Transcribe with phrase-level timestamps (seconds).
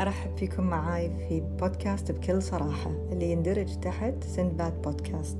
[0.00, 5.38] أرحب فيكم معاي في بودكاست بكل صراحة اللي يندرج تحت سندباد بودكاست.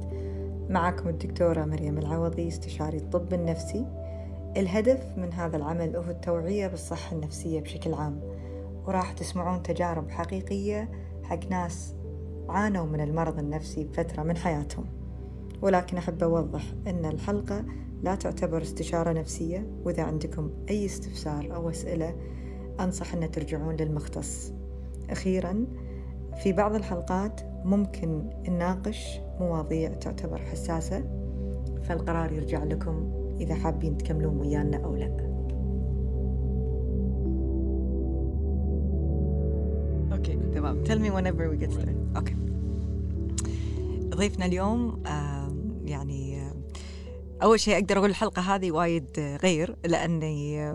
[0.69, 3.87] معكم الدكتورة مريم العوضي استشاري الطب النفسي.
[4.57, 8.21] الهدف من هذا العمل هو التوعية بالصحة النفسية بشكل عام
[8.87, 10.91] وراح تسمعون تجارب حقيقية
[11.23, 11.95] حق ناس
[12.49, 14.85] عانوا من المرض النفسي بفترة من حياتهم.
[15.63, 17.65] ولكن أحب أوضح أن الحلقة
[18.03, 22.17] لا تعتبر استشارة نفسية وإذا عندكم أي استفسار أو أسئلة
[22.81, 24.53] أنصح أن ترجعون للمختص.
[25.11, 25.67] أخيرا
[26.43, 31.05] في بعض الحلقات ممكن نناقش مواضيع تعتبر حساسة
[31.83, 35.31] فالقرار يرجع لكم إذا حابين تكملون ويانا أو لا.
[40.13, 40.85] okay تمام.
[40.85, 42.17] Tell me whenever we get started.
[42.17, 42.37] okay.
[44.15, 45.03] ضيفنا اليوم
[45.85, 46.51] يعني
[47.43, 50.73] أول شيء أقدر أقول الحلقة هذه وايد غير لأني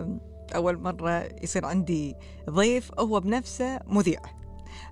[0.54, 2.14] أول مرة يصير عندي
[2.50, 4.20] ضيف هو بنفسه مذيع.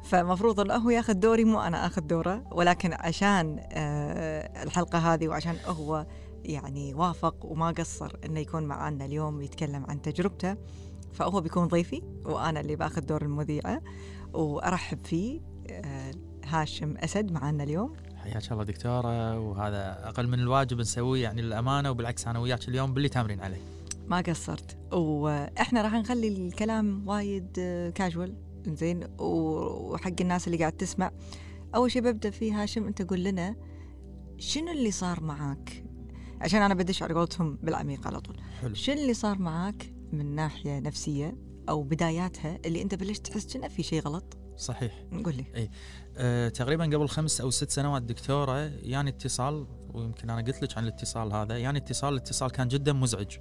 [0.05, 3.61] فمفروض انه هو ياخذ دوري مو أنا آخذ دوره ولكن عشان
[4.63, 6.07] الحلقة هذه وعشان هو
[6.45, 10.57] يعني وافق وما قصر إنه يكون معنا اليوم يتكلم عن تجربته
[11.13, 13.83] فهو بيكون ضيفي وأنا اللي باخذ دور المذيعة.
[14.33, 15.41] وأرحب فيه
[16.45, 17.93] هاشم أسد معنا اليوم.
[18.23, 23.09] حياك الله دكتورة وهذا أقل من الواجب نسويه يعني للأمانة وبالعكس أنا وياك اليوم باللي
[23.09, 23.61] تامرين عليه.
[24.07, 24.95] ما قصرت.
[24.95, 27.53] وإحنا راح نخلي الكلام وايد
[27.95, 31.11] كاجوال زين وحق الناس اللي قاعد تسمع.
[31.75, 33.57] أول شيء ببدأ فيه هاشم أنت قول لنا
[34.39, 35.85] شنو اللي صار معاك؟
[36.41, 38.41] عشان أنا بدش على قولتهم بالعميق على طول.
[38.61, 38.75] حلو.
[38.75, 41.37] شنو اللي صار معاك من ناحية نفسية
[41.69, 44.93] أو بداياتها اللي أنت بلشت تحس إنه في شيء غلط؟ صحيح.
[45.25, 45.45] قول لي.
[45.57, 45.71] إي.
[46.17, 50.85] أه تقريبا قبل خمس أو ست سنوات دكتورة يعني اتصال ويمكن أنا قلت لك عن
[50.85, 53.37] الاتصال هذا يعني اتصال الاتصال كان جدا مزعج.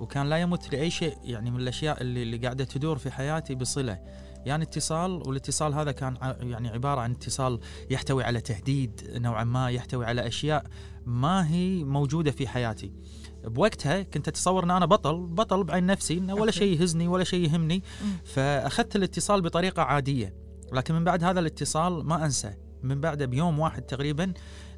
[0.00, 3.98] وكان لا يمت لأي شيء يعني من الأشياء اللي, اللي قاعدة تدور في حياتي بصلة.
[4.46, 10.06] يعني اتصال والاتصال هذا كان يعني عبارة عن اتصال يحتوي على تهديد نوعا ما يحتوي
[10.06, 10.64] على أشياء
[11.06, 12.92] ما هي موجودة في حياتي.
[13.44, 17.44] بوقتها كنت أتصور إن أنا بطل بطل بعين نفسي انه ولا شيء يهزني ولا شيء
[17.44, 17.82] يهمني.
[18.24, 20.41] فأخذت الاتصال بطريقة عادية.
[20.72, 24.32] لكن من بعد هذا الاتصال ما أنسى من بعده بيوم واحد تقريبا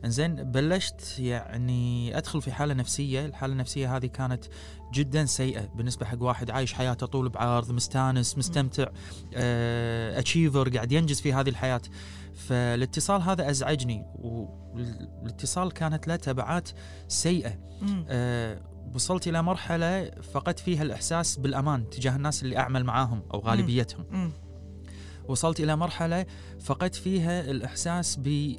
[0.04, 4.44] إنزين بلشت يعني أدخل في حالة نفسية، الحالة النفسية هذه كانت
[4.92, 8.86] جدا سيئة بالنسبة حق واحد عايش حياته طول بعرض، مستانس، مستمتع،
[10.18, 11.80] اتشيفر قاعد ينجز في هذه الحياة.
[12.34, 16.68] فالاتصال هذا أزعجني والاتصال كانت له تبعات
[17.08, 17.58] سيئة.
[18.08, 18.60] أه
[18.94, 24.32] وصلت إلى مرحلة فقدت فيها الإحساس بالأمان تجاه الناس اللي أعمل معاهم أو غالبيتهم.
[25.28, 26.26] وصلت إلى مرحلة
[26.60, 28.56] فقدت فيها الإحساس ب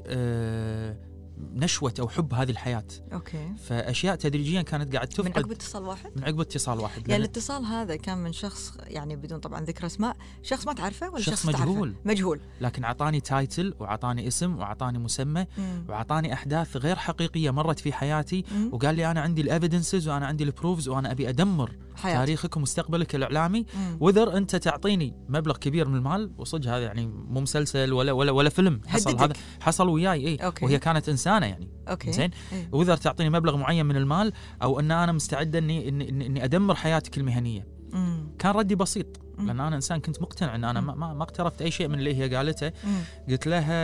[1.53, 6.11] نشوة أو حب هذه الحياة okay فأشياء تدريجيا كانت قاعد تفقد من عقب اتصال واحد
[6.15, 10.17] من عقب اتصال واحد يعني الاتصال هذا كان من شخص يعني بدون طبعا ذكر أسماء
[10.43, 11.95] شخص ما تعرفه ولا شخص شخص تعرفه؟ مجهول.
[12.05, 15.85] مجهول لكن أعطاني title وأعطاني اسم وأعطاني مسمى مم.
[15.89, 18.69] وأعطاني أحداث غير حقيقية مرت في حياتي مم.
[18.73, 22.17] وقال لي أنا عندي ال evidences وأنا عندي ال proofs وأنا أبي أدمر حياتي.
[22.17, 23.97] تاريخك ومستقبلك الإعلامي مم.
[23.99, 28.49] whether أنت تعطيني مبلغ كبير من المال وصدق هذا يعني مو مسلسل ولا ولا ولا
[28.49, 29.19] فيلم حصل.
[29.19, 30.51] هذا حصل وياي اي.
[30.61, 32.69] وهي كانت انسانه يعني okay زين إيه.
[32.71, 37.17] وإذا تعطيني مبلغ معين من المال أو أن أنا مستعده اني اني, إني, أدمر حياتك
[37.17, 38.27] المهنيه مم.
[38.39, 39.47] كان ردي بسيط مم.
[39.47, 42.35] لأن أنا إنسان كنت مقتنع إن أنا ما, ما, اقترفت أي شيء من اللي هي
[42.35, 42.99] قالته مم.
[43.29, 43.75] قلت لها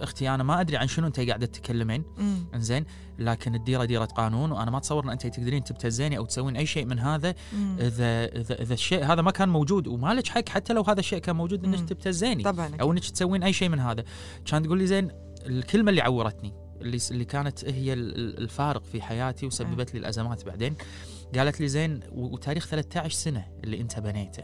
[0.00, 2.04] أختي أنا ما أدري عن شنو أنت قاعدة تتكلمين.
[2.54, 2.84] إنزين
[3.18, 6.84] لكن الديرة ديرة قانون وأنا ما أتصور إن أنت تقدرين تبتزيني أو تسوين أي شيء
[6.84, 7.76] من هذا مم.
[7.80, 11.18] اذا اذا إذا الشيء هذا ما كان موجود وما لك حق حتى لو هذا الشيء
[11.18, 11.64] كان موجود.
[11.64, 12.70] إنك تبتزيني طبعا.
[12.80, 14.04] أو إنك تسوين أي شيء من هذا
[14.44, 15.10] كان تقول لي زين
[15.46, 20.44] الكلمة اللي عورتني اللي اللي كانت هي ال- ال- الفارق في حياتي وسببت لي الأزمات
[20.44, 20.74] بعدين
[21.36, 24.42] قالت لي زين وتاريخ 13 سنة اللي انت بنيته.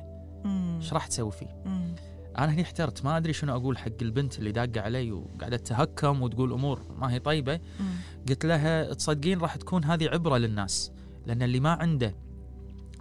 [0.77, 1.95] إيش راح تسوي فيه؟ مم.
[2.39, 6.53] أنا هني احترت ما أدري شنو أقول حق البنت اللي داقة علي وقاعدة تهكم وتقول
[6.53, 7.87] أمور ما هي طيبة مم.
[8.29, 10.93] قلت لها تصدقين راح تكون هذه عبرة للناس
[11.27, 12.15] لأن اللي ما عنده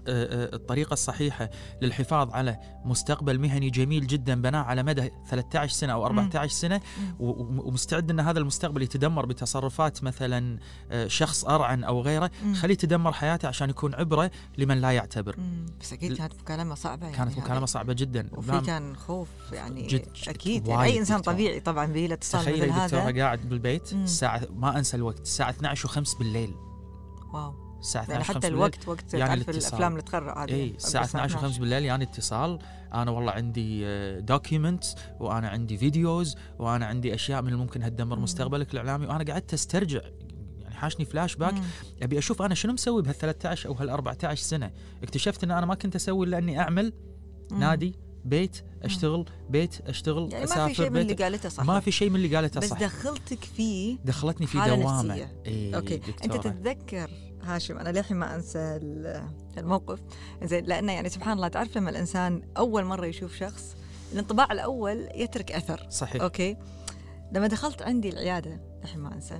[0.08, 1.50] الطريقة الصحيحة
[1.82, 6.82] للحفاظ على مستقبل مهني جميل جدا بناه على مدى 13 سنة أو 14 سنة
[7.20, 10.60] ومستعد أن هذا المستقبل يتدمر بتصرفات مثلا
[10.92, 12.32] آه، شخص أرعن أو غيره.
[12.56, 15.36] خليه يتدمر حياته عشان يكون عبرة لمن لا يعتبر.
[15.82, 17.66] بس أكيد كانت مكالمة صعبة يعني كانت مكالمة.
[17.66, 18.66] صعبة جدا وفي نعم.
[18.66, 21.34] كان خوف يعني جد- وايد يعني أي إنسان دكتور.
[21.34, 23.94] طبيعي طبعا به له اتصال تخيلي مثل دكتورة هذا قاعد بالبيت.
[23.94, 26.56] الساعة ما أنسى الوقت الساعة 12 وخمس بالليل
[27.34, 28.54] واو الساعة 12 يعني حتى بالليل.
[28.54, 29.70] الوقت وقت يعني تعرف الاتصال.
[29.70, 32.60] الأفلام اللي تقرا هذه اي الساعة 12 وخمس بالليل يعني اتصال
[32.94, 33.86] أنا والله عندي
[34.22, 38.20] documents وأنا عندي videos وأنا عندي أشياء من اللي ممكن هتدمر.
[38.20, 40.02] مستقبلك الإعلامي وأنا قعدت أسترجع
[40.62, 41.62] يعني حاشني فلاش باك مم.
[42.02, 44.72] أبي أشوف أنا شنو مسوي بهال 13 أو هال 14 سنة
[45.04, 46.94] اكتشفت إن أنا ما كنت أسوي إلا إني أعمل
[47.52, 47.60] مم.
[47.60, 51.80] نادي بيت أشتغل بيت أشتغل يعني ما أسافر في شيء من اللي قالته صح ما
[51.80, 55.28] في شيء من اللي قالته بس صح دخلتك فيه دخلتني في دوامة.
[55.46, 56.38] إيه okay أنت دكتورة.
[56.38, 57.10] تتذكر
[57.56, 60.00] هاشم أنا للحين ما أنسى ال- الموقف.
[60.44, 63.76] زين لأنه يعني سبحان الله تعرف لما الإنسان أول مرة يشوف شخص
[64.14, 65.88] الانطباع الأول يترك أثر.
[65.90, 66.22] صحيح.
[66.22, 66.58] أوكي؟
[67.34, 69.40] لما دخلت عندي العيادة الحين ما أنسى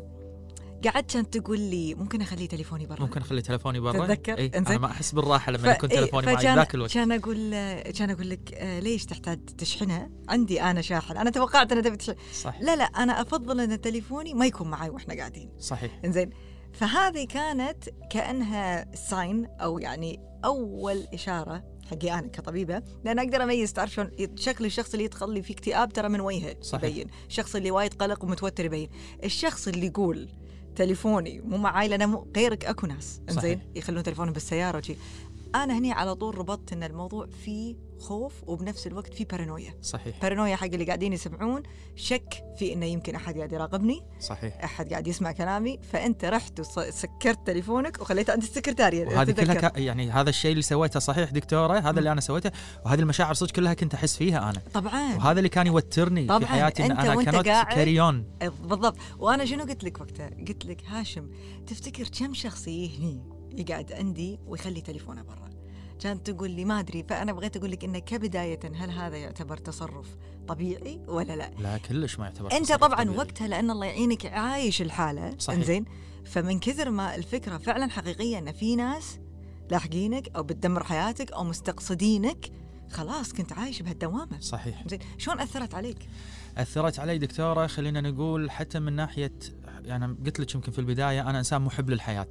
[0.86, 4.78] قعدت كانت تقول لي ممكن أخلي تليفوني برا؟ ممكن أخلي تليفوني برا؟ تتذكر؟ إيه؟ أنا
[4.78, 6.92] ما أحس بالراحة لما ف- يكون إيه، تليفوني معي فكان- ذاك الوقت.
[6.94, 7.50] كان أقول
[7.92, 12.16] كان أقول لك آه، ليش تحتاج تشحنها؟ عندي أنا شاحن، أنا توقعت انها تبي تشحن،
[12.34, 16.00] صح لا لا أنا أفضل إن تليفوني ما يكون معي وإحنا قاعدين، صحيح.
[16.06, 16.30] إنزين.
[16.74, 23.92] فهذه كانت كأنها sign أو يعني أول إشارة حقي أنا كطبيبة لأن أقدر أميز تعرف
[23.92, 26.56] شلون شكل الشخص اللي يدخل لي في اكتئاب ترى من وجهه.
[26.90, 28.90] يبين، الشخص اللي وايد قلق ومتوتر يبين،
[29.24, 30.30] الشخص اللي يقول
[30.76, 33.60] تليفوني مو معاي لأن غيرك أكو ناس صحيح.
[33.76, 34.96] يخلون تليفونهم بالسيارة وشي
[35.56, 40.22] أنا هني على طول ربطت إن الموضوع فيه خوف وبنفس الوقت فيه بارانويا صحيح.
[40.22, 41.64] بارانويا حق اللي قاعدين يسمعون
[41.96, 44.02] شك في إنه يمكن أحد قاعد يراقبني.
[44.20, 44.64] صحيح.
[44.64, 45.80] أحد قاعد يسمع كلامي.
[45.92, 49.72] فأنت رحت وسكرت تليفونك وخليته عند السكرتاريه وهذه كلها.
[49.76, 52.52] يعني هذا الشيء اللي سويته صحيح دكتورة هذا اللي أنا سويته
[52.86, 54.62] وهذه المشاعر صدق كلها كنت أحس فيها أنا.
[54.74, 55.16] طبعا.
[55.16, 56.40] وهذا اللي كان يوترني طبعاً.
[56.40, 58.98] في حياتي إن أنا قاعد- كاريون بالضبط.
[59.20, 61.30] وأنا شنو قلت لك وقتها؟ قلت لك هاشم
[61.68, 63.22] تفتكر كم شخص يجي هني
[63.58, 65.49] يقعد عندي ويخلي تليفونه برا؟
[66.00, 70.08] كانت تقول لي ما أدري فأنا بغيت أقول لك انه كبداية هل هذا يعتبر تصرف
[70.48, 73.18] طبيعي ولا لا لا كلش ما يعتبر أنت طبعا طبيعي.
[73.18, 75.60] وقتها لأن الله يعينك عايش الحالة صحيح.
[75.60, 75.86] إنزين
[76.26, 79.20] فمن كثر ما الفكرة فعلا حقيقية إن في ناس
[79.72, 82.52] لاحقينك أو بتدمر حياتك أو مستقصدينك
[82.92, 85.98] خلاص كنت عايش بهالدوامة صحيح زين شلون أثرت عليك؟
[86.58, 89.32] أثرت علي دكتورة خلينا نقول حتى من ناحية
[89.86, 92.28] يعني قلت لك يمكن في البداية أنا إنسان محب للحياه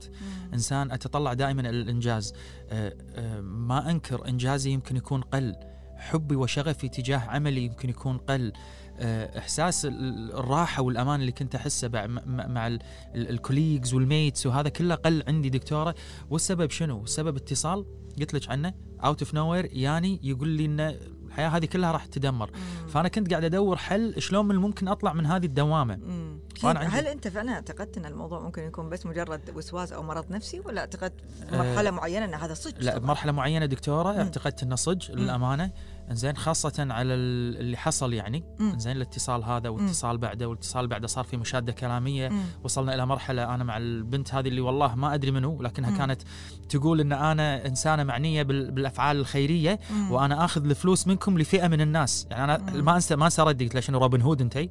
[0.54, 2.32] إنسان أتطلع دائما إلى الإنجاز.
[2.70, 5.54] أه، أه، ما أنكر إنجازي يمكن يكون قل.
[5.96, 8.52] حبي وشغفي تجاه عملي يمكن يكون قل.
[9.00, 12.78] أه، إحساس ال- الراحة والأمان اللي كنت أحسه مع, مع- مع ال-
[13.14, 15.94] ال- الcolleagues و mates وهذا كله قل عندي دكتورة.
[16.30, 17.84] والسبب شنو؟ السبب اتصال.
[18.20, 18.74] قلت لك عنه
[19.04, 20.80] out of nowhere يعني يقول لي ان
[21.26, 22.50] الحياة هذه كلها راح تدمر.
[22.88, 25.96] فأنا كنت قاعد أدور حل شلون من الممكن أطلع من هذه الدوامة.
[25.96, 26.40] مم.
[26.62, 30.24] فأنا عندي- هل أنت فعلا اعتقدت أن الموضوع ممكن يكون بس مجرد وسواس أو مرض
[30.32, 31.14] نفسي ولا اعتقدت
[31.52, 34.18] بمرحله معينة أن هذا صدق لا؟ بمرحله معينة دكتورة مم.
[34.18, 35.70] اعتقدت أنه صج للأمانة
[36.10, 38.44] زين خاصة على ال- اللي حصل يعني.
[38.76, 42.42] زين الاتصال هذا واتصال بعده والاتصال بعده صار في مشادة كلامية مم.
[42.64, 45.96] وصلنا إلى مرحلة أنا مع البنت هذه اللي والله ما أدري منو لكنها مم.
[45.98, 46.22] كانت
[46.68, 50.12] تقول إن أنا إنسانة معنية بال- بالأفعال الخيرية مم.
[50.12, 52.84] وأنا آخذ الفلوس منكم لفئة من الناس يعني أنا مم.
[52.84, 54.70] ما انسى ما أنسى ردي قلت له شنو روبن هود انتي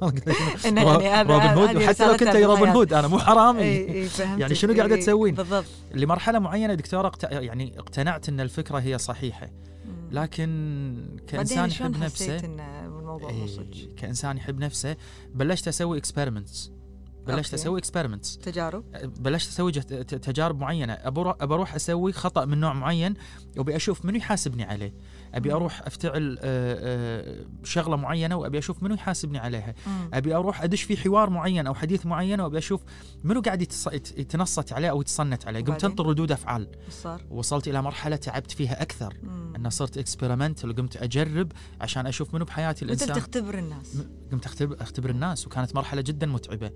[0.78, 2.68] إنه يعني هذا- روبن هود وحتى لو كنت روبن.
[2.68, 5.64] هود أنا مو حرامي إي فهمت يعني شنو قاعدة تسوين؟ بالضبط
[5.94, 7.12] لمرحلة معينة دكتوره.
[7.22, 9.50] يعني اقتنعت إن الفكرة هي صحيحة.
[10.10, 10.96] لكن
[11.28, 14.96] كإنسان يحب نفسه إن الموضوع مو صدق إيه كإنسان يحب نفسه
[15.34, 16.72] بلشت أسوي experiments
[17.26, 17.54] بلشت.
[17.54, 18.84] أسوي experiments تجارب
[19.18, 23.14] بلشت أسوي تجارب معينة ابى أروح أسوي خطأ من نوع معين
[23.56, 24.94] وأبي أشوف منو يحاسبني عليه
[25.34, 25.52] أبي.
[25.52, 26.38] أروح أفتعل
[27.64, 29.74] شغلة معينة وأبي أشوف منو يحاسبني عليها.
[30.12, 32.82] أبي أروح أدش في حوار معين أو حديث معين وأبي أشوف
[33.24, 33.62] منو قاعد
[33.92, 36.68] يتنصت عليه أو يتصنت عليه قمت؟ أنطر ردود أفعال؟
[37.30, 39.14] وصلت إلى مرحلة تعبت فيها أكثر.
[39.56, 43.96] انه صرت experimental وقمت أجرب عشان أشوف منو بحياتي الإنسان تختبر الناس
[44.32, 46.70] قمت اختبر أختبر الناس وكانت مرحلة جدا متعبة.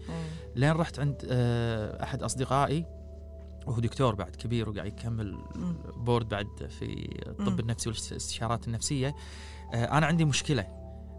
[0.57, 2.87] لين رحت عند آه، أحد أصدقائي
[3.67, 5.39] وهو دكتور بعد كبير وقاعد يكمل.
[5.97, 6.47] board بعد
[6.79, 7.59] في الطب مم.
[7.59, 9.15] النفسي والاستشارات النفسية
[9.75, 10.67] آه، أنا عندي مشكلة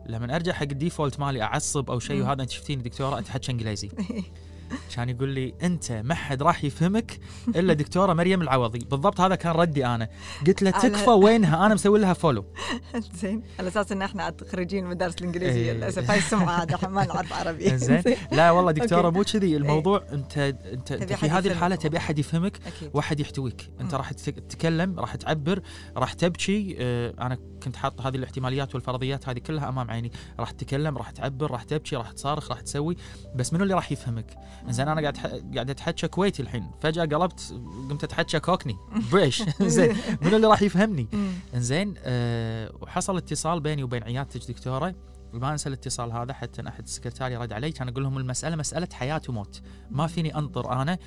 [0.09, 2.21] لما أرجع حق ال default مالي أعصب أو شيء.
[2.21, 3.89] وهذا أنت شفتيني دكتورة أتحكى إنجليزي
[4.95, 8.79] كان يقول لي أنت ما حد راح يفهمك إلا دكتورة مريم العوضي.
[8.79, 10.09] بالضبط هذا كان ردي أنا.
[10.47, 12.45] قلت له تكفى وينها؟ أنا مسوي لها فولو
[13.21, 13.43] زين.
[13.59, 15.71] على أساس إن إحنا خريجين المدارس الإنجليزية.
[15.71, 15.77] إيه.
[15.77, 17.77] للأسف هاي السمعة إحنا ما نعرف عربي.
[17.77, 18.03] زين.
[18.31, 19.09] لا والله دكتورة.
[19.09, 19.57] مو كذي.
[19.57, 21.75] الموضوع أنت أنت, أنت في هذه الحالة.
[21.75, 22.59] تبي أحد يفهمك
[22.93, 23.69] واحد يحتويك.
[23.81, 23.93] أنت.
[23.93, 25.61] راح تت- تتكلم راح تعبر
[25.97, 26.75] راح تبكي.
[26.79, 30.11] آه، أنا كنت حاط هذه الاحتماليات والفرضيات هذه كلها أمام عيني.
[30.39, 32.97] راح تتكلم راح تعبر راح تبكي راح تصارخ راح تسوي.
[33.35, 34.35] بس منو اللي راح يفهمك؟
[34.69, 35.25] زين أنا قاعد ح-
[35.55, 37.55] قاعد أتحكى كويتي الحين فجأة قلبت
[37.89, 38.77] قمت أتحكى كوكني
[39.11, 41.07] بريش زين منو اللي راح يفهمني.
[41.55, 44.95] انزين أه وحصل اتصال بيني وبين عيادتك دكتورة
[45.33, 49.21] ما أنسى الاتصال هذا حتى أحد السكرتاري رد علي كان أقول لهم المسألة مسألة حياة
[49.29, 50.97] وموت ما فيني أنطر أنا.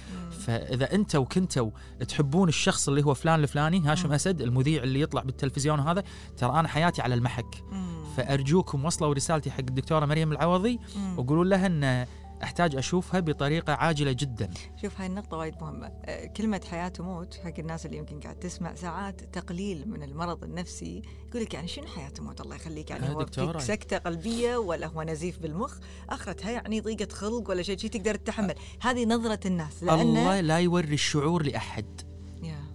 [0.47, 1.71] فإذا أنتوا كنتوا
[2.09, 4.13] تحبون الشخص اللي هو فلان الفلاني هاشم.
[4.13, 6.05] أسد المذيع اللي يطلع بالتلفزيون هذا
[6.37, 7.65] ترى أنا حياتي على المحك.
[8.17, 10.81] فأرجوكم وصلوا رسالتي حق الدكتورة مريم العوضي.
[11.17, 12.07] وقولوا لها أن
[12.45, 14.51] أحتاج أشوفها بطريقة عاجلة جدا.
[14.83, 15.87] شوف هاي النقطة وايد مهمة.
[15.87, 21.03] آه، كلمة حياة وموت حق الناس اللي يمكن قاعد تسمع ساعات تقليل من المرض النفسي.
[21.29, 23.27] يقول لك يعني شنو حياة وموت؟ الله يخليك يعني آه، هو.
[23.27, 25.79] فيك سكتة قلبية ولا هو نزيف بالمخ.
[26.09, 28.55] اخرتها يعني ضيقة خلق ولا شيء شي تقدر تتحمل.
[28.81, 32.14] هذه نظرة الناس لأن الله لا يوري الشعور لأحد.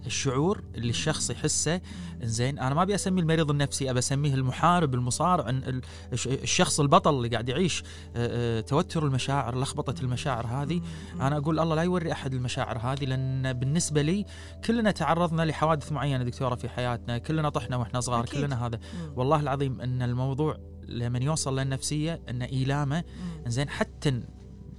[0.06, 1.80] الشعور اللي الشخص يحسه
[2.22, 5.80] زين أنا ما أبي اسميه المريض النفسي ابى أسميه المحارب المصارع ال-
[6.12, 7.82] الش- الشخص البطل اللي قاعد يعيش
[8.16, 10.80] آه، آه، توتر المشاعر لخبطة المشاعر هذه
[11.20, 14.26] أنا أقول الله لا يوري أحد المشاعر هذه لأن بالنسبة لي
[14.64, 18.40] كلنا تعرضنا لحوادث معينة دكتورة في حياتنا كلنا طحنا وإحنا صغار أكيد.
[18.40, 18.80] كلنا هذا.
[19.16, 20.56] والله العظيم إن الموضوع
[20.88, 23.04] لما يوصل للنفسية ان إيلامه.
[23.46, 24.22] زين حتى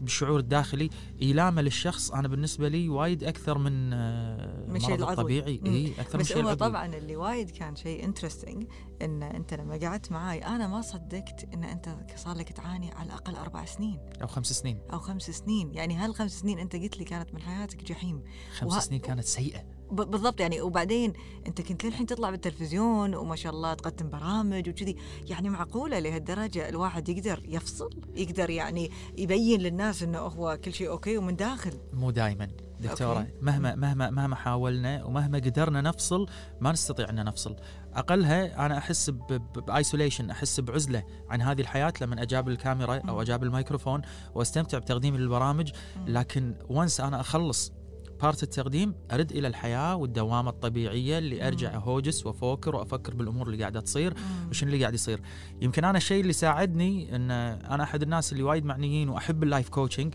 [0.02, 0.90] بالشعور الداخلي
[1.22, 2.12] إيلامه للشخص.
[2.12, 5.40] أنا بالنسبة لي وايد أكثر من آه، من شيء المرض العضوي.
[5.40, 5.60] الطبيعي.
[5.64, 5.74] مم.
[5.76, 6.70] اي أكثر من شيء العضوي.
[6.70, 8.66] طبعا اللي وايد كان شيء interesting
[9.02, 13.36] إن أنت لما قعدت معاي أنا ما صدقت إن أنت صار لك تعاني على الأقل
[13.36, 14.00] أربع سنين.
[14.22, 14.80] أو خمس سنين.
[14.94, 15.74] أو خمس سنين.
[15.74, 18.24] يعني هالخمس سنين أنت قلت لي كانت من حياتك جحيم.
[18.58, 19.81] خمس وه- سنين كانت سيئة.
[19.92, 20.62] بالضبط يعني.
[20.62, 21.14] وبعدين
[21.48, 24.96] أنت كنت للحين تطلع بالتلفزيون وما شاء الله تقدم برامج وكذي.
[25.30, 31.18] يعني معقولة لهالدرجة الواحد يقدر يفصل يقدر يعني يبين للناس إنه هو كل شيء okay
[31.18, 31.74] ومن داخل.
[31.94, 32.48] مو دائما
[32.80, 33.32] دكتورة okay.
[33.42, 36.30] مهما مهما مهما حاولنا ومهما قدرنا نفصل
[36.62, 37.56] ما نستطيع أن نفصل.
[37.94, 39.10] أقلها أنا أحس
[39.68, 43.02] ب isolation أحس بعزلة عن هذه الحياة لما أجاب الكاميرا.
[43.10, 44.02] أو أجاب الميكروفون
[44.36, 45.72] وأستمتع بتقديم البرامج
[46.08, 47.72] لكن once أنا أخلص
[48.22, 53.80] part التقديم أرد إلى الحياة والدوامه الطبيعية اللي أرجع أهوجس وافكر وأفكر بالأمور اللي قاعدة
[53.80, 54.14] تصير
[54.50, 55.22] وشنو اللي قاعد يصير.
[55.62, 59.70] يمكن أنا الشيء اللي ساعدني إن أنا أحد الناس اللي وايد معنيين وأحب ال life
[59.70, 60.14] coaching.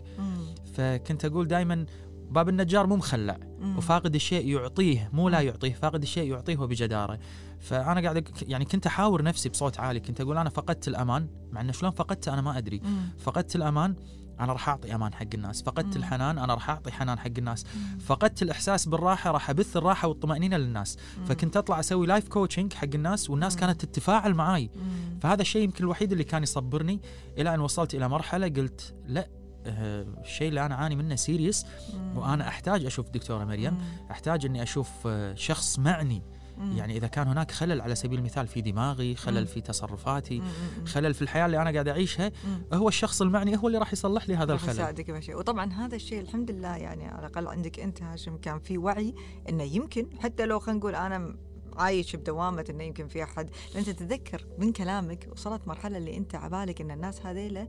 [0.74, 1.86] فكنت أقول دائما
[2.30, 3.38] باب النجار مو مخلع.
[3.76, 7.18] وفاقد الشيء يعطيه مو لا يعطيه فاقد الشيء يعطيه وبجداره
[7.60, 11.72] فأنا قاعد يعني كنت أحاور نفسي بصوت عالي كنت أقول أنا فقدت الأمان مع إنه
[11.72, 12.80] شلون فقدته أنا ما أدري.
[13.18, 13.94] فقدت الأمان
[14.40, 16.02] أنا راح أعطي أمان حق الناس فقدت مم.
[16.02, 17.98] الحنان أنا راح أعطي حنان حق الناس مم.
[17.98, 23.30] فقدت الإحساس بالراحة راح أبث الراحة والطمأنينة للناس فكنت أطلع أسوي life coaching حق الناس
[23.30, 23.60] والناس مم.
[23.60, 25.18] كانت تتفاعل معاي مم.
[25.20, 27.00] فهذا الشيء يمكن الوحيد اللي كان يصبرني
[27.38, 29.28] إلى أن وصلت إلى مرحلة قلت لا
[29.66, 32.18] آه، الشيء اللي أنا أعاني منه serious مم.
[32.18, 33.80] وأنا أحتاج أشوف دكتورة مريم مم.
[34.10, 36.22] أحتاج إني أشوف آه، شخص معني
[36.58, 36.76] مم.
[36.76, 39.16] يعني إذا كان هناك خلل على سبيل المثال في دماغي مم.
[39.16, 40.86] خلل في تصرفاتي مم.
[40.86, 42.78] خلل في الحياة اللي أنا قاعد أعيشها مم.
[42.78, 46.20] هو الشخص المعني هو اللي راح يصلح لي هذا الخلل يساعدك بشيء وطبعا هذا الشيء
[46.20, 49.14] الحمد لله يعني على الأقل عندك أنت هاشم كان في وعي
[49.48, 51.36] إنه يمكن حتى لو خلينا نقول أنا
[51.76, 56.34] عايش بدوامة إنه يمكن في أحد لأن أنت تتذكر من كلامك وصلت مرحلة اللي أنت
[56.34, 57.68] عبالك إن الناس هذيلا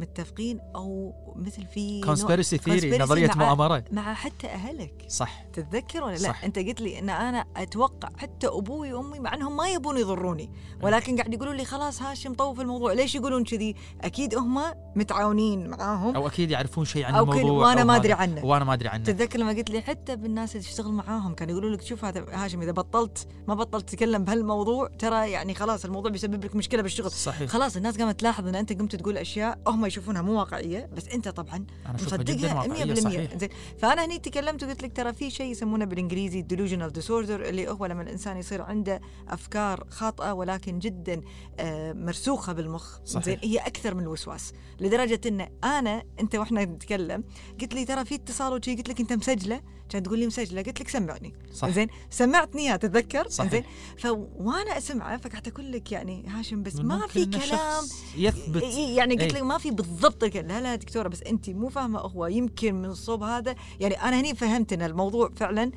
[0.00, 5.04] متفقين أو مثل في conspiracy theory نظرية مع- مؤامره مع حتى أهلك.
[5.08, 5.44] صح.
[5.52, 6.44] تتذكر ولا لا؟ صح.
[6.44, 10.50] أنت قلت لي إن أنا أتوقع حتى أبوي وأمي مع إنهم ما يبون يضروني.
[10.82, 14.62] ولكن قاعد يقولوا لي خلاص هاشم طوف الموضوع ليش يقولون كذي؟ أكيد هم
[14.96, 16.14] متعاونين معاهم.
[16.16, 18.00] أو أكيد يعرفون شيء عن أو الموضوع وأنا أو ما هذا.
[18.00, 18.44] أدري عنه.
[18.44, 19.04] وأنا ما أدري عنه.
[19.04, 22.62] تتذكر لما قلت لي حتى بالناس اللي تشتغل معاهم كانوا يقولوا لك شوف هذا هاشم
[22.62, 27.10] إذا بطلت ما بطلت تتكلم بهالموضوع ترى يعني خلاص الموضوع بيسبب لك مشكلة بالشغل.
[27.10, 27.50] صحيح.
[27.50, 31.28] خلاص الناس قامت تلاحظ إن أنت قمت تقول أشياء هم يشوفونها مو واقعية بس أنت
[31.28, 33.36] طبعا مصدقها واقعية 100% صحيح.
[33.36, 33.48] زين
[33.78, 38.02] فأنا هني تكلمت وقلت لك ترى في شيء يسمونه بالإنجليزي delusional disorder اللي هو لما
[38.02, 41.20] الإنسان يصير عنده أفكار خاطئة ولكن جدا
[41.58, 42.98] آه، مرسوخة بالمخ.
[43.04, 44.52] زين هي أكثر من الوسواس.
[44.80, 47.24] لدرجة إن أنا أنت وإحنا نتكلم
[47.60, 50.80] قلت لي ترى في اتصال وشي قلت لك أنت مسجلة؟ كان تقول لي مسجلة قلت
[50.80, 51.34] لك سمعني.
[51.52, 51.68] صح.
[51.68, 53.52] زين سمعتني اياها تتذكر؟ صحيح.
[53.52, 53.64] زين.
[53.98, 57.84] فوانا أسمعه فقعدت أقول لك يعني هاشم بس ما في كلام.
[58.16, 58.62] يثبت.
[58.74, 59.34] يعني قلت.
[59.34, 63.22] لك ما في بالضبط لا لا دكتورة بس انت مو فاهمة هو يمكن من الصوب
[63.22, 63.54] هذا.
[63.80, 65.72] يعني أنا هني فهمت إن الموضوع فعلا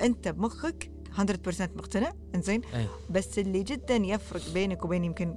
[0.00, 1.22] أنت بمخك 100%
[1.76, 2.12] مقتنع.
[2.34, 2.62] انزين.
[3.10, 5.36] بس اللي جدا يفرق بينك وبين يمكن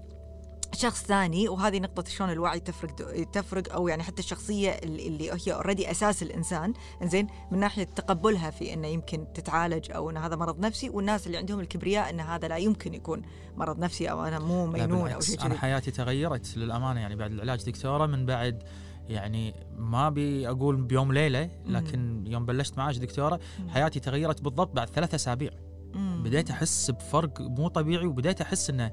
[0.80, 5.92] شخص ثاني وهذه نقطة شلون الوعي تفرق تفرق أو يعني حتى الشخصية اللي هي اوريدي
[5.92, 10.90] أساس الإنسان إنزين من ناحية تقبلها في إنه يمكن تتعالج أو إن هذا مرض نفسي
[10.90, 13.22] والناس اللي عندهم الكبرياء إن هذا لا يمكن يكون
[13.58, 17.66] مرض نفسي أو أنا مو مجنون بالعكس شيء كذي حياتي تغيرت للأمانة يعني بعد العلاج
[17.66, 18.64] دكتورة من بعد
[19.08, 23.40] يعني ما أبي أقول بيوم ليلة لكن يوم بلشت معاش دكتورة.
[23.70, 25.52] حياتي تغيرت بالضبط بعد ثلاثة أسابيع.
[25.96, 28.92] بديت أحس بفرق مو طبيعي وبديت أحس إنه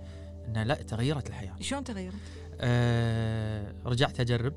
[0.48, 2.14] إنه لا تغيرت الحياة شلون تغيرت؟
[2.60, 4.52] أه رجعت أجرب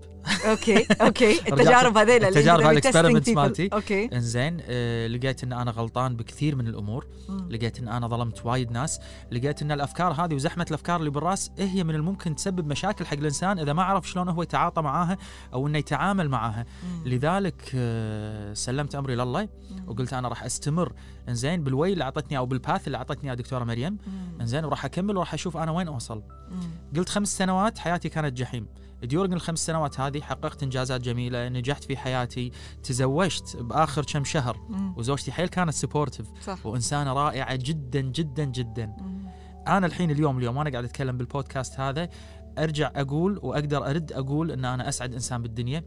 [0.45, 3.29] okay okay التجارب هذيلا اللي التجارب testing ال experiments.
[3.29, 3.69] مالتي.
[3.73, 7.49] okay إنزين أه لقيت إن أنا غلطان بكثير من الأمور مم.
[7.49, 8.99] لقيت إن أنا ظلمت وايد ناس
[9.31, 13.59] لقيت إن الأفكار هذه وزحمة الأفكار اللي بالرأس هي من الممكن تسبب مشاكل حق الإنسان
[13.59, 15.17] إذا ما عرف شلون هو يتعاطى معاها
[15.53, 17.07] أو إنه يتعامل معاها مم.
[17.07, 19.49] لذلك آه، سلمت أمري لله.
[19.87, 20.93] وقلت أنا راح أستمر
[21.29, 23.97] إنزين بال way اللي أعطتني أو بال path اللي أعطتني دكتورة مريم.
[24.41, 26.59] إنزين وراح أكمل وراح أشوف أنا وين أوصل مم.
[26.97, 28.67] قلت خمس سنوات حياتي كانت جحيم.
[29.03, 32.51] during الخمس سنوات هذه حققت إنجازات جميلة نجحت في حياتي
[32.83, 34.93] تزوجت بآخر كم شهر مم.
[34.97, 36.27] وزوجتي حيل كانت supportive
[36.65, 38.85] وإنسانة رائعة جدا جدا جدا.
[38.85, 39.29] مم.
[39.67, 42.09] أنا الحين اليوم اليوم وأنا قاعد أتكلم بالبودكاست هذا
[42.57, 45.83] أرجع أقول وأقدر أرد أقول إن أنا أسعد إنسان بالدنيا.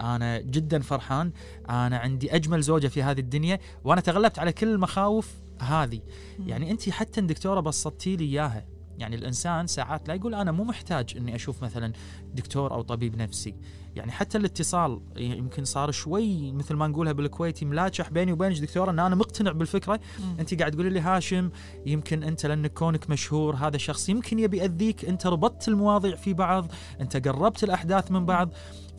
[0.00, 1.32] أنا جدا فرحان.
[1.68, 5.30] أنا عندي أجمل زوجة في هذه الدنيا وأنا تغلبت على كل المخاوف
[5.60, 6.00] هذه.
[6.46, 8.64] يعني انت حتى دكتورة بسطتي لي إياها.
[8.98, 11.92] يعني الإنسان ساعات لا يقول أنا مو محتاج إني أشوف مثلا
[12.34, 13.54] دكتور أو طبيب نفسي.
[13.96, 18.98] يعني حتى الاتصال يمكن صار شوي مثل ما نقولها بالكويتي ملاجح بيني وبينك دكتوره إن
[18.98, 20.00] أنا مقتنع بالفكرة.
[20.20, 20.36] مم.
[20.40, 21.50] انت قاعد تقولي لي هاشم
[21.86, 26.72] يمكن أنت لأنك كونك مشهور هذا الشخص يمكن يبي يأذيك أنت ربطت المواضيع في بعض
[27.00, 28.48] أنت قربت الأحداث من بعض.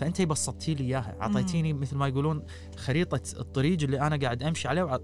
[0.03, 1.17] فأنت بسطتي لي إياها.
[1.21, 2.43] أعطيتيني مثل ما يقولون
[2.77, 4.99] خريطة الطريق اللي أنا قاعد أمشي عليه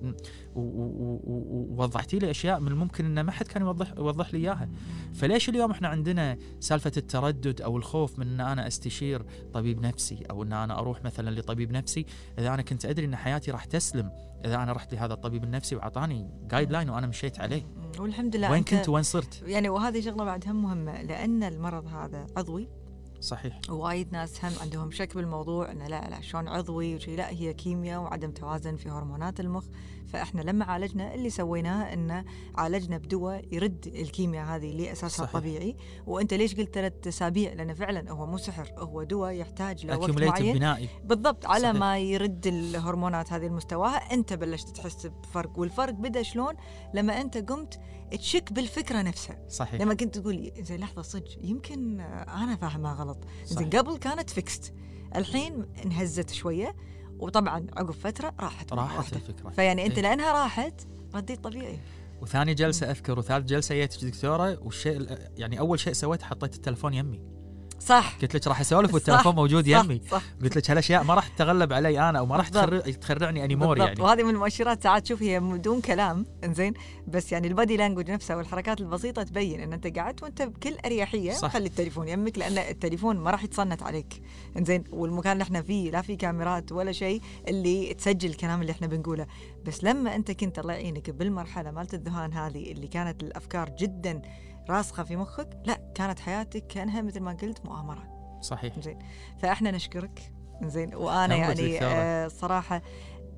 [0.55, 4.69] ووضحتي لي أشياء من الممكن إن ما حد كان يوضح يوضح لي إياها.
[5.13, 10.43] فليش اليوم إحنا عندنا سالفة التردد أو الخوف من إن أنا أستشير طبيب نفسي أو
[10.43, 12.05] إن أنا أروح مثلا لطبيب نفسي؟
[12.39, 14.11] إذا أنا كنت أدري إن حياتي راح تسلم
[14.45, 17.67] إذا أنا رحت لهذا الطبيب النفسي وأعطاني جايد لاين وأنا مشيت عليه.
[17.99, 22.25] والحمد لله وين كنت وين صرت؟ يعني وهذه شغلة بعد هم مهمة لأن المرض هذا
[22.37, 22.78] عضوي
[23.21, 23.59] صحيح.
[23.69, 28.01] وايد ناس هم عندهم شك بالموضوع إنه لا لا شلون عضوي وشي؟ لا هي كيمياء
[28.01, 29.65] وعدم توازن في هرمونات المخ.
[30.13, 32.25] فإحنا لما عالجنا اللي سويناه إنه
[32.55, 35.33] عالجنا بدواء يرد الكيمياء هذه اللي أساسها صحيح.
[35.33, 35.75] طبيعي.
[36.07, 40.53] وأنت ليش قلت ثلاث أسابيع؟ لأنه فعلا هو مو سحر هو دواء يحتاج لوقت معين.
[40.53, 40.89] بنائي.
[41.03, 41.75] بالضبط على صحيح.
[41.75, 46.53] ما يرد الهرمونات هذه لمستواها أنت بلشت تحس بفرق والفرق بدأ شلون؟
[46.93, 47.79] لما أنت قمت
[48.11, 49.45] تشك بالفكرة نفسها.
[49.49, 49.81] صحيح.
[49.81, 53.17] لما كنت تقول زين لحظة صدق يمكن أنا فاهمها غلط.
[53.45, 53.69] زين.
[53.69, 54.73] قبل كانت fixed
[55.15, 56.75] الحين انهزت شوية.
[57.19, 59.13] وطبعا عقب فترة راحت راحت.
[59.13, 60.01] الفكرة فيعني أنت إيه.
[60.03, 61.79] لأنها راحت رديت طبيعي
[62.21, 67.38] وثاني جلسة أذكر وثالث جلسة جيت دكتورة والشيء يعني أول شيء سويت حطيت التلفون يمي
[67.79, 68.17] صح.
[68.21, 70.01] قلت لك راح أسولف والتلفون موجود صح يمي.
[70.11, 70.21] صح.
[70.43, 72.83] قلت لك هالأشياء ما راح تتغلب علي أنا وما راح بالضبط.
[72.83, 73.87] تخر- تخرعني anymore بالضبط.
[73.87, 74.01] يعني.
[74.01, 76.73] وهذه من المؤشرات ساعات تشوف هي بدون كلام إنزين.
[77.07, 81.51] بس يعني البادي لانجوج نفسها والحركات البسيطة تبين إن أنت قعدت وأنت بكل أريحية صح.
[81.53, 84.21] خلي التليفون يمك لأن التليفون ما راح يتصنت عليك.
[84.57, 84.83] إنزين.
[84.91, 89.27] والمكان اللي إحنا فيه لا في كاميرات ولا شيء اللي تسجل الكلام اللي إحنا بنقوله.
[89.65, 94.21] بس لما أنت كنت الله يعينك بالمرحلة مالت الذهان هذه اللي كانت الأفكار جدا
[94.69, 95.61] راسخة في مخك.
[95.65, 98.19] لا كانت حياتك كأنها مثل ما قلت مؤامرة.
[98.41, 98.79] صحيح.
[98.79, 98.99] زين.
[99.39, 100.33] فإحنا نشكرك.
[100.63, 100.95] زين.
[100.95, 101.79] وأنا يعني.
[101.81, 102.81] آه صراحة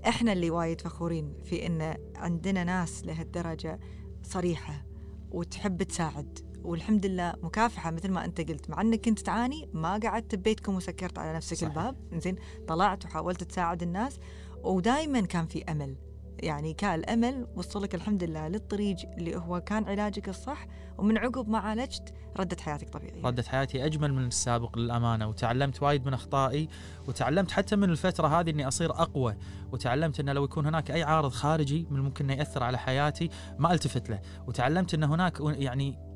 [0.08, 3.80] إحنا اللي وايد فخورين في إن عندنا ناس لهالدرجة
[4.24, 4.86] صريحة
[5.32, 6.40] وتحب تساعد.
[6.64, 8.70] والحمد لله مكافحة مثل ما أنت قلت.
[8.70, 11.70] مع إنك كنت تعاني ما قعدت ببيتكم وسكرت على نفسك صحيح.
[11.70, 11.96] الباب.
[12.14, 12.36] زين.
[12.68, 14.20] طلعت وحاولت تساعد الناس.
[14.64, 15.96] ودائما كان في أمل.
[16.42, 21.58] يعني كان الامل وصلك الحمد لله للطريق اللي هو كان علاجك الصح ومن عقب ما
[21.58, 23.26] عالجت ردت حياتك طبيعية.
[23.26, 26.68] ردت حياتي أجمل من السابق للأمانة وتعلمت وايد من أخطائي
[27.08, 29.36] وتعلمت حتى من الفترة هذه إني أصير أقوى
[29.72, 33.74] وتعلمت انه لو يكون هناك أي عارض خارجي من الممكن إنه يأثر على حياتي ما
[33.74, 36.11] ألتفت له وتعلمت إن هناك يعني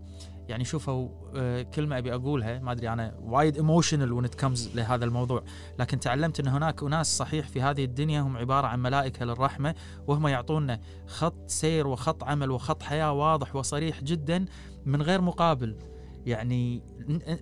[0.50, 5.44] يعني شوفوا آه، كلمه أبي أقولها ما أدري أنا وايد emotional when comes لهذا الموضوع.
[5.80, 9.76] لكن تعلمت إن هناك أناس صحيح في هذه الدنيا هم عبارة عن ملائكة للرحمة
[10.08, 14.46] وهم يعطونا خط سير وخط عمل وخط حياة واضح وصريح جدا
[14.86, 15.78] من غير مقابل.
[16.26, 16.84] يعني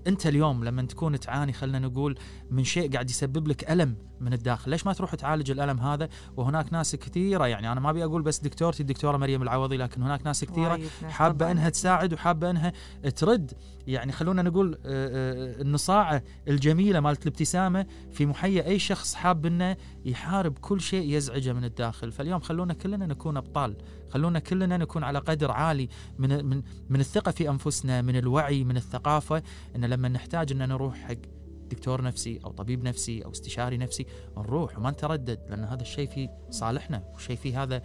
[0.08, 2.18] أنت اليوم لما تكون تعاني خلينا نقول
[2.52, 4.72] من شيء قاعد يسبب لك ألم من الداخل.
[4.72, 8.40] ليش ما تروح تعالج الألم هذا؟ وهناك ناس كثيرة يعني أنا ما أبي أقول بس
[8.40, 11.52] دكتورتي الدكتورة مريم العوضي لكن هناك ناس كثيرة حابة.
[11.52, 12.74] إنها تساعد وحابة إنها
[13.16, 13.54] ترد.
[13.88, 19.78] يعني خلونا نقول آه، آه، النصاعة الجميلة مالت الابتسامة في محيا أي شخص حاب إنه
[20.06, 22.12] يحارب كل شيء يزعجه من الداخل.
[22.12, 23.76] فاليوم خلونا كلنا نكون أبطال.
[24.10, 28.78] خلونا كلنا نكون على قدر عالي من من من الثقة في أنفسنا من الوعي من
[28.78, 29.44] الثقافة
[29.76, 31.43] إن لما نحتاج إن نروح حق
[31.74, 34.06] دكتور نفسي أو طبيب نفسي أو استشاري نفسي
[34.38, 37.82] نروح وما نتردد لأن هذا الشيء في صالحنا وشيء في هذا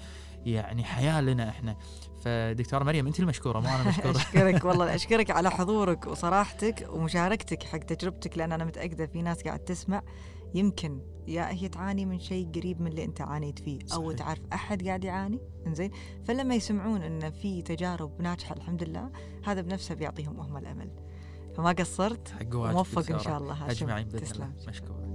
[0.47, 1.77] يعني حياة لنا إحنا.
[2.25, 7.79] فدكتورة مريم أنت المشكورة مو أنا مشكور أشكرك والله أشكرك على حضورك وصراحتك ومشاركتك حق
[7.79, 10.03] تجربتك لأن أنا متأكدة في ناس قاعد تسمع.
[10.55, 14.19] يمكن يا هي تعاني من شيء قريب من اللي أنت عانيت فيه أو صحيح.
[14.19, 15.91] تعرف أحد قاعد يعاني؟ إنزين.
[16.25, 19.11] فلما يسمعون إن في تجارب ناجحة الحمد لله
[19.45, 21.08] هذا بنفسه بيعطيهم هم الأمل.
[21.59, 22.29] فما قصرت.
[22.29, 23.19] حق موفق إن.
[23.19, 23.85] شاء الله هاشم.
[23.87, 24.53] أجمعين بإذن الله.
[24.69, 25.09] مشكور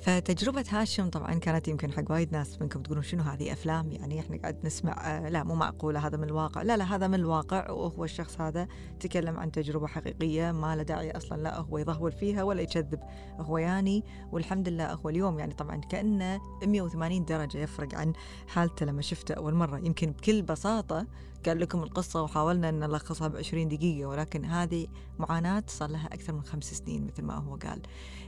[0.00, 4.36] فتجربة هاشم طبعا كانت يمكن حق وايد ناس منكم تقولون شنو هذه أفلام؟ يعني إحنا
[4.36, 6.62] قاعد نسمع آه لا مو معقولة هذا من الواقع.
[6.62, 8.68] لا لا هذا من الواقع وهو الشخص هذا
[9.00, 13.00] تكلم عن تجربة حقيقية ما له داعي أصلا لا هو يضهول فيها ولا يكذب
[13.40, 18.12] هو يعني والحمد لله هو اليوم يعني طبعا كأنه 180 درجة يفرق عن
[18.46, 19.78] حالته لما شفته أول مرة.
[19.78, 21.06] يمكن بكل بساطة
[21.48, 24.86] قال لكم القصة وحاولنا أن نلخصها بعشرين دقيقة ولكن هذه
[25.18, 27.82] معاناة صار لها أكثر من خمس سنين مثل ما هو قال.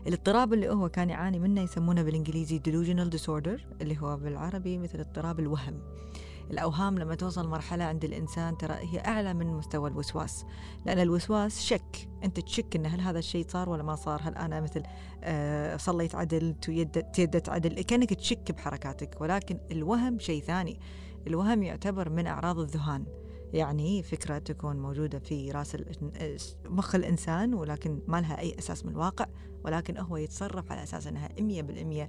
[0.07, 5.41] الاضطراب اللي هو كان يعاني منه يسمونه بالإنجليزي delusional disorder اللي هو بالعربي مثل اضطراب
[5.41, 5.83] الوهم.
[6.51, 10.45] الأوهام لما توصل مرحلة عند الإنسان ترى هي أعلى من مستوى الوسواس.
[10.87, 12.09] لأن الوسواس شك.
[12.25, 14.83] أنت تشك أن هل هذا الشيء صار ولا ما صار؟ هل أنا مثل
[15.23, 16.55] آه صليت عدل
[17.13, 19.21] تيدت عدل؟ كأنك تشك بحركاتك.
[19.21, 20.81] ولكن الوهم شيء ثاني.
[21.29, 23.05] الوهم يعتبر من أعراض الذهان
[23.53, 25.77] يعني فكرة تكون موجودة في رأس
[26.65, 29.27] مخ الإنسان ولكن ما لها أي أساس من الواقع
[29.65, 31.29] ولكن هو يتصرف على أساس أنها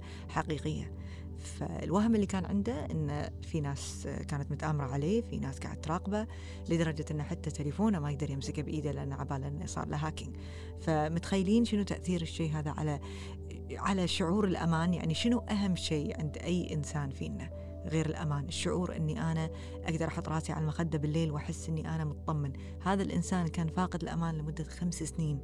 [0.28, 0.92] حقيقية.
[1.40, 6.26] فالوهم اللي كان عنده إن في ناس كانت متآمرة عليه في ناس قاعد تراقبه
[6.68, 10.36] لدرجة انه حتى تليفونه ما يقدر يمسكه بإيده لأنه عباله انه صار له هاكينج
[10.80, 13.00] فمتخيلين شنو تأثير الشيء هذا على
[13.70, 18.44] على شعور الأمان؟ يعني شنو أهم شيء عند أي إنسان فينا؟ غير الأمان.
[18.44, 19.50] الشعور أني أنا
[19.84, 22.52] أقدر أحط راسي على المخدة بالليل وأحس أني أنا مطمن.
[22.82, 25.42] هذا الإنسان كان فاقد الأمان لمدة خمس سنين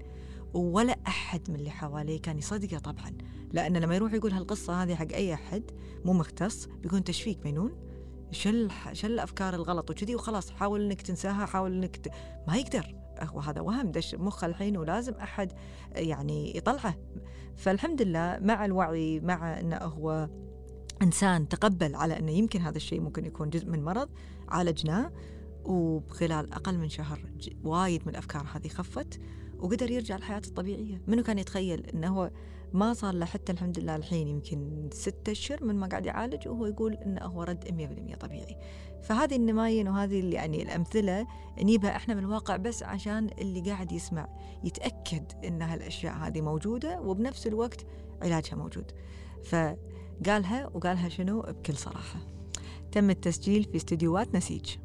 [0.55, 3.13] ولا أحد من اللي حواليه كان يصدقه طبعا.
[3.53, 5.63] لأن لما يروح يقول هالقصة هذه حق أي أحد
[6.05, 7.73] مو مختص بيكون تشفيك مجنون
[8.31, 12.09] شل شل الافكار الغلط وكذي وخلاص حاول إنك تنساها حاول إنك ت...
[12.49, 12.95] ما يقدر.
[13.35, 15.53] وهذا وهم دش مخه الحين ولازم أحد
[15.95, 16.95] يعني يطلعه.
[17.57, 20.29] فالحمد لله مع الوعي مع إنه هو
[21.03, 24.09] إنسان تقبل على إنه يمكن هذا الشيء ممكن يكون جزء من مرض
[24.49, 25.13] عالجناه
[25.65, 27.21] وبخلال أقل من شهر
[27.65, 29.21] وايد من الأفكار هذه خفت
[29.59, 31.03] وقدر يرجع لحياته الطبيعية.
[31.07, 32.31] منو كان يتخيل أنه هو
[32.73, 36.67] ما صار له حتى الحمد لله الحين يمكن ستة أشهر من ما قاعد يعالج وهو
[36.67, 37.65] يقول أنه هو رد
[38.15, 38.57] 100% طبيعي.
[39.03, 41.27] فهذه النماين وهذه يعني الأمثلة
[41.63, 44.29] نجيبها إحنا من الواقع بس عشان اللي قاعد يسمع
[44.65, 47.87] يتأكد أن هالأشياء هذه موجودة وبنفس الوقت
[48.23, 48.93] علاجها موجود.
[50.25, 52.19] فقالها وقالها شنو؟ بكل صراحة.
[52.93, 54.77] تم التسجيل في استديوهات نسيج.